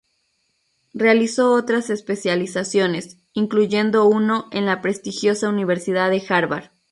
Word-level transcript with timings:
Realizó 0.95 1.51
otras 1.51 1.91
especializaciones, 1.91 3.17
incluyendo 3.33 4.05
uno 4.07 4.47
en 4.51 4.65
la 4.65 4.81
prestigiosa 4.81 5.47
Universidad 5.47 6.09
de 6.09 6.23
Harvard. 6.27 6.71